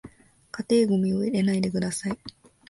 [0.49, 2.17] 家庭ゴミを入れないでください